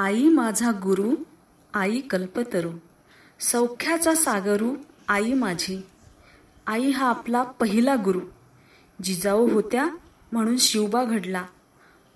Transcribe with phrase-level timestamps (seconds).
[0.00, 1.14] आई माझा गुरु
[1.74, 2.70] आई कल्पतरू.
[3.40, 4.76] सौख्याचा सागरू
[5.08, 5.86] आई माझी.
[6.66, 8.20] आई हा आपला पहिला गुरु.
[9.02, 9.88] जिजाऊ होत्या
[10.32, 11.46] म्हणून शिवबा घडला.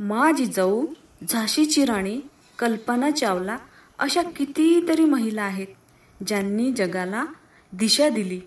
[0.00, 0.86] मा जिजाऊ
[1.28, 2.20] झाशीची राणी
[2.58, 3.58] कल्पना चावला
[3.98, 5.66] अशा कितीतरी महिला आहेत
[6.26, 7.24] ज्यांनी जगाला
[7.72, 8.40] दिशा दिली.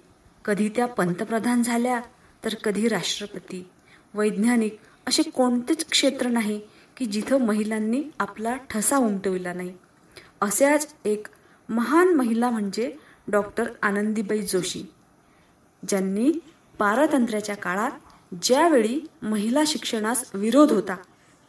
[0.46, 2.02] कधी त्या पंतप्रधान झाल्या
[2.46, 3.70] तर कधी राष्ट्रपती.
[4.14, 4.78] वैज्ञानिक
[5.08, 6.62] असे कोणतेच क्षेत्र नाही
[6.98, 9.74] की जिथं महिलांनी आपला ठसा उमटविला नाही.
[10.42, 11.28] अशाच एक
[11.70, 12.96] महान महिला म्हणजे
[13.28, 14.84] डॉक्टर आनंदीबाई जोशी
[15.88, 16.32] ज्यांनी
[16.80, 17.92] पारतंत्र्याच्या काळात
[18.42, 20.96] ज्यावेळी महिला शिक्षणास विरोध होता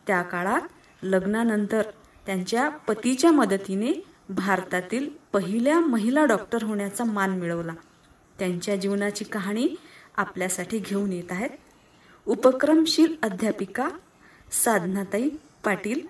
[0.06, 0.60] त्या काळात
[1.02, 1.82] लग्नानंतर
[2.26, 7.73] त्यांच्या पतीच्या मदतीने भारतातील पहिल्या महिला डॉक्टर होण्याचा मान मिळवला.
[8.38, 9.68] त्यांच्या जीवनाची कहाणी
[10.16, 11.51] आपल्यासाठी घेऊन येत आहेत.
[12.26, 13.88] उपक्रमशील अध्यापिका
[14.52, 15.29] साधनाताई
[15.65, 16.01] पाटील.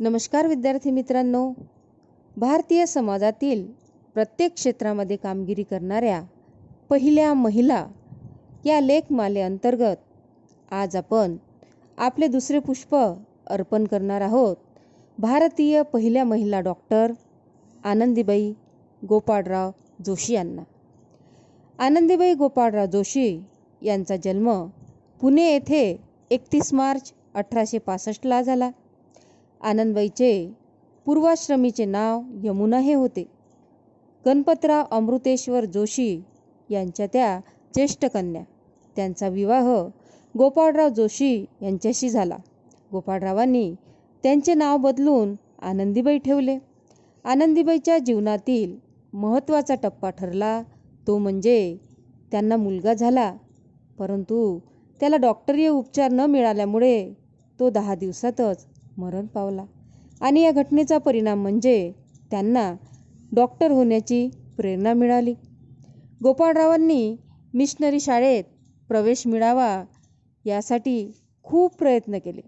[0.00, 1.52] नमस्कार विद्यार्थी मित्रांनो.
[2.36, 3.66] भारतीय समाजातील
[4.14, 6.22] प्रत्येक क्षेत्रामध्ये कामगिरी करणाऱ्या
[6.90, 7.86] पहिल्या महिला
[8.64, 11.36] या लेखमालेअंतर्गत आज आपण
[11.98, 12.96] आपले दुसरे पुष्प
[13.46, 14.56] अर्पण करणार आहोत.
[15.18, 17.12] भारतीय पहिल्या महिला डॉक्टर
[17.84, 18.52] आनंदीबाई
[19.08, 19.70] गोपाळराव
[20.06, 20.62] जोशी यांना.
[21.78, 23.40] आनंदीबाई गोपाळराव जोशी
[23.82, 24.66] यांचा जन्म
[25.20, 28.70] पुणे येथे एकतीस मार्च अठराशे पासष्टला झाला.
[29.60, 30.50] आनंदबाईचे
[31.06, 33.24] पूर्वाश्रमीचे नाव यमुना हे होते.
[34.26, 36.22] गणपतराव अमृतेश्वर जोशी
[36.70, 37.40] यांच्या त्या
[37.74, 38.42] ज्येष्ठ कन्या.
[38.96, 39.88] त्यांचा विवाह
[40.38, 42.36] गोपाळराव जोशी यांच्याशी झाला.
[42.92, 43.74] गोपाळरावांनी
[44.22, 46.58] त्यांचे नाव बदलून आनंदीबाई ठेवले.
[47.24, 48.76] आनंदीबाईच्या जीवनातील
[49.12, 50.62] महत्त्वाचा टप्पा ठरला.
[51.06, 51.76] तो म्हणजे
[52.30, 53.34] त्यांना मुलगा झाला.
[53.98, 54.58] परंतु
[55.00, 57.12] त्याला डॉक्टरीय उपचार न मिळाल्यामुळे
[57.60, 59.64] तो दहा दिवसातच मरण पावला.
[60.20, 61.92] आणि या घटनेचा परिणाम म्हणजे
[62.30, 62.72] त्यांना
[63.32, 65.34] डॉक्टर होण्याची प्रेरणा मिळाली.
[66.22, 67.16] गोपाळरावांनी
[67.54, 68.44] मिशनरी शाळेत
[68.88, 69.84] प्रवेश मिळावा
[70.44, 71.12] यासाठी
[71.42, 72.40] खूप प्रयत्न केले.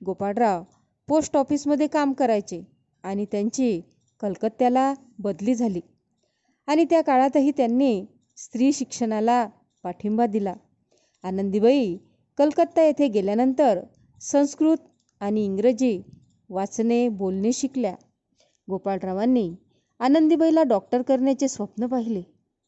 [0.00, 0.62] गोपाळराव
[1.08, 2.62] पोस्ट ऑफिसमध्ये काम करायचे
[3.02, 3.80] आणि त्यांची
[4.20, 5.80] कलकत्त्याला बदली झाली.
[6.66, 8.04] आणि त्या काळातही त्यांनी
[8.36, 9.46] स्त्री शिक्षणाला
[9.82, 10.54] पाठिंबा दिला.
[11.24, 11.96] आनंदीबाई
[12.38, 13.80] कलकत्ता येथे गेल्यानंतर
[14.20, 14.78] संस्कृत
[15.20, 16.00] आणि इंग्रजी
[16.50, 17.94] वाचणे बोलणे शिकल्या.
[18.68, 19.50] गोपाळरावांनी
[20.00, 22.22] आनंदीबाईला डॉक्टर करण्याचे स्वप्न पाहिले.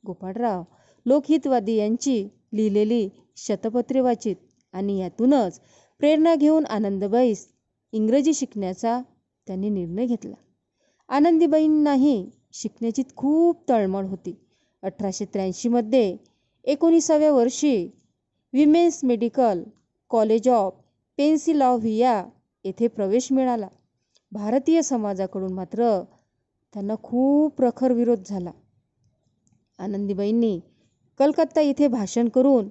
[0.04, 0.62] गोपाळराव
[1.06, 4.36] लोकहितवादी यांची लिहिलेली शतपत्रे वाचित
[4.74, 5.60] आणि यातूनच
[6.00, 7.46] प्रेरणा घेऊन आनंदबाईस
[7.92, 9.00] इंग्रजी शिकण्याचा
[9.46, 10.34] त्यांनी निर्णय घेतला.
[11.08, 14.34] आनंदीबाईंनाही शिकण्याची खूप तळमळ होती.
[14.82, 16.16] अठराशे त्र्याऐंशीमध्ये
[16.64, 17.88] एकोणीसाव्या वर्षी
[18.54, 19.62] women's medical
[20.10, 20.72] college of
[21.18, 22.22] Pennsylvania
[22.64, 23.68] येथे प्रवेश मिळाला.
[24.32, 25.88] भारतीय समाजाकडून मात्र
[26.74, 28.50] त्यांना खूप प्रखर विरोध झाला.
[29.78, 30.58] आनंदीबाईंनी
[31.20, 32.68] कलकत्ता येथे भाषण करून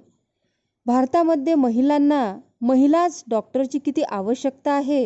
[0.86, 2.22] भारतामध्ये महिलांना
[2.60, 5.04] महिलाच डॉक्टरची किती आवश्यकता आहे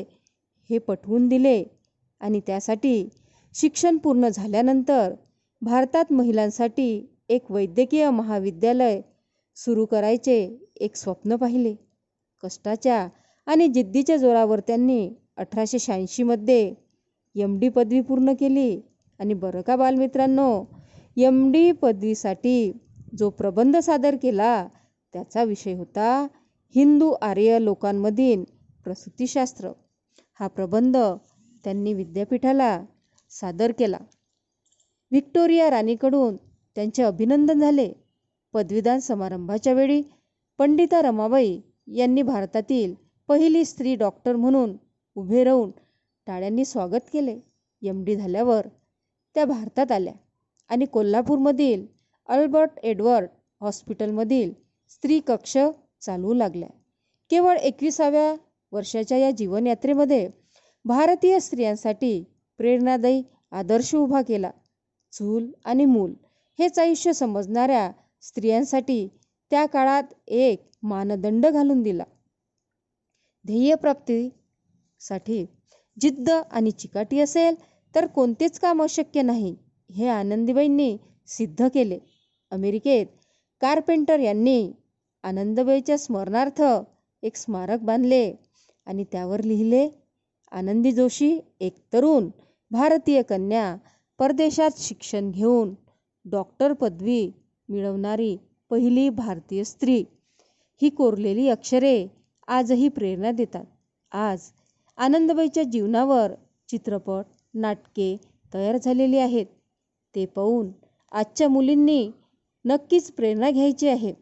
[0.70, 1.62] हे पटवून दिले
[2.20, 3.09] आणि त्यासाठी
[3.54, 5.15] शिक्षण पूर्ण झाल्यानंतर
[5.62, 9.00] भारतात महिलांसाठी एक वैद्यकीय महाविद्यालय
[9.56, 11.75] सुरू करायचे एक स्वप्न पाहिले.
[12.42, 13.06] कष्टाच्या
[13.47, 16.75] आणि जिद्दीच्या जोरावर त्यांनी अठराशे शहाऐंशीमध्ये
[17.34, 18.81] एम डी पदवी पूर्ण केली.
[19.20, 20.65] आणि बरं का बालमित्रांनो
[21.16, 22.72] एम डी पदवीसाठी
[23.19, 24.66] जो प्रबंध सादर केला
[25.15, 26.26] त्याचा विषय होता
[26.75, 28.44] हिंदू आर्य लोकांमधील
[28.84, 29.70] प्रसूतीशास्त्र.
[30.41, 30.97] हा प्रबंध
[31.65, 32.78] त्यांनी विद्यापीठाला
[33.31, 33.98] सादर केला.
[35.12, 36.36] व्हिक्टोरिया राणीकडून
[36.76, 37.92] त्यांचे अभिनंदन झाले.
[38.54, 40.03] पदवीदान समारंभाच्या वेळी
[40.59, 42.94] पंडिता रमाबाई यांनी भारतातील
[43.28, 44.77] पहिली स्त्री डॉक्टर म्हणून
[45.17, 45.71] उभे राहून
[46.27, 47.37] टाळ्यांनी स्वागत केले.
[47.83, 48.66] एम डी झाल्यावर
[49.37, 50.12] त्या भारतात आल्या
[50.71, 51.87] आणि कोल्हापूरमधील
[52.28, 53.28] अल्बर्ट एडवर्ड
[53.61, 54.53] हॉस्पिटलमधील
[54.91, 55.56] स्त्री कक्ष
[56.00, 56.69] चालवू लागल्या.
[57.31, 58.34] केवळ एकविसाव्या
[58.72, 60.28] वर्षाच्या या जीवनयात्रेमध्ये
[60.84, 62.22] भारतीय स्त्रियांसाठी
[62.59, 63.22] प्रेरणादायी
[63.53, 64.51] आदर्श उभा केला.
[65.13, 66.15] चूल आणि मूल
[66.59, 67.91] हेच आयुष्य समजणाऱ्या
[68.22, 69.09] स्त्रियांसाठी
[69.53, 72.04] त्या काळात एक मानदंड घालून दिला.
[73.45, 75.47] ध्येयप्राप्तीसाठी
[75.97, 77.54] जिद्द आणि चिकाटी असेल
[77.95, 79.57] तर कोणतेच काम अशक्य नाही
[79.91, 80.97] हे आनंदीबाईंनी
[81.28, 81.98] सिद्ध केले.
[82.53, 83.07] अमेरिकेत
[83.63, 84.72] कार्पेंटर यांनी
[85.25, 86.63] आनंदबाईच्या स्मरणार्थ
[87.22, 88.34] एक स्मारक बांधले
[88.87, 89.89] आणि त्यावर लिहिले
[90.53, 92.28] आनंदी जोशी एक तरुण
[92.71, 93.77] भारतीय कन्या
[94.19, 95.75] परदेशात शिक्षण घेऊन
[96.25, 97.31] डॉक्टर पदवी
[97.69, 98.37] मिळवणारी
[98.71, 100.04] पहिली भारतीय स्त्री.
[100.83, 102.07] ही कोरलेली अक्षरे
[102.48, 103.65] आजही प्रेरणा देतात.
[104.13, 104.51] आज
[104.97, 106.33] आनंदबाईच्या जीवनावर
[106.68, 107.24] चित्रपट
[107.54, 108.16] नाटके
[108.54, 109.47] तयार झालेली आहेत.
[110.15, 110.71] ते पाहून
[111.13, 112.10] आजच्या मुलींनी
[112.65, 114.13] नक्कीच प्रेरणा घ्यायची आहे.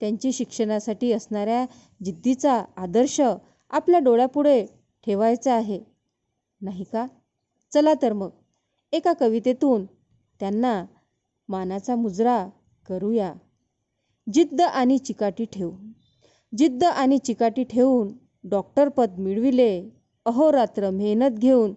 [0.00, 1.64] त्यांची शिक्षणासाठी असणाऱ्या
[2.04, 3.20] जिद्दीचा आदर्श
[3.70, 4.64] आपल्या डोळ्यापुढे
[5.06, 5.80] ठेवायचा आहे.
[6.60, 7.06] नाही का?
[7.72, 8.30] चला तर मग.
[8.92, 9.84] एका कवितेतून
[10.40, 10.84] त्यांना
[11.48, 12.48] मानाचा मुजरा
[12.88, 13.34] करूया.
[14.32, 15.92] जिद्द आणि चिकाटी ठेवून.
[16.56, 18.12] जिद्द आणि चिकाटी ठेवून
[18.44, 19.90] डॉक्टरपद मिळविले.
[20.24, 21.72] अहोरात्र मेहनत घेऊन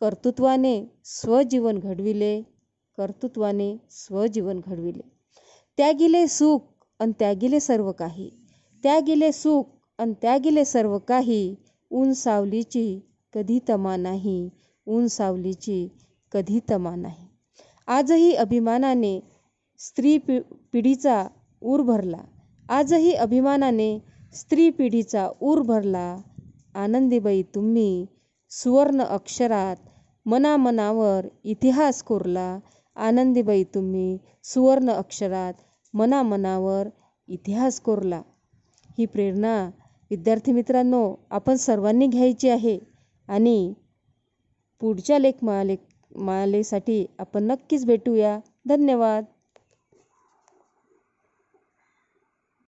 [0.00, 2.42] कर्तृत्वाने स्वजीवन घडविले.
[2.98, 5.12] कर्तृत्वाने स्वजीवन घडविले.
[5.76, 6.58] त्यागिले सुख
[6.98, 8.30] अन त्यागिले सर्व काही.
[8.82, 9.64] त्यागिले सुख
[9.98, 11.54] अन त्यागिले सर्व काही.
[11.90, 13.00] ऊन सावलीची
[13.32, 14.50] कधी तमा नाही.
[14.86, 15.88] ऊन सावलीची
[16.32, 17.26] कधी तमा नाही.
[17.86, 19.20] आजही अभिमानाने
[19.84, 20.38] स्त्री पि
[20.72, 21.26] पिढीचा
[21.62, 22.18] ऊर भरला.
[22.68, 23.98] आजही अभिमानाने
[24.34, 26.16] स्त्री पिढीचा ऊर भरला.
[26.74, 28.06] आनंदीबाई तुम्ही
[28.50, 29.76] सुवर्ण अक्षरात
[30.26, 32.58] मनामनावर इतिहास कोरला.
[32.96, 35.54] आनंदीबाई तुम्ही सुवर्ण अक्षरात
[35.94, 36.88] मनामनावर
[37.28, 38.22] इतिहास कोरला.
[38.98, 39.70] ही प्रेरणा
[40.10, 42.78] विद्यार्थी मित्रांनो आपण सर्वांनी घ्यायची आहे
[43.28, 43.74] आणि
[44.80, 45.76] पुढच्या लेखमाले
[46.16, 48.38] मालेसाठी आपण नक्कीच भेटूया.
[48.68, 49.24] धन्यवाद.